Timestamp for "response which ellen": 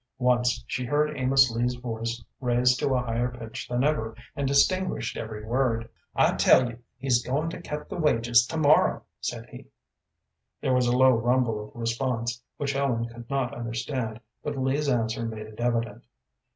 11.75-13.09